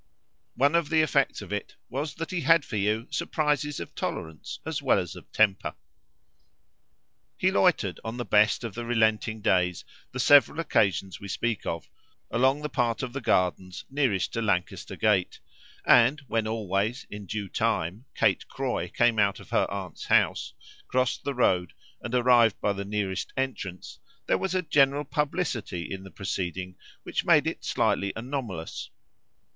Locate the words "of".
0.73-0.89, 1.43-1.53, 3.79-3.93, 5.15-5.31, 8.63-8.73, 11.67-11.87, 13.03-13.13, 19.39-19.51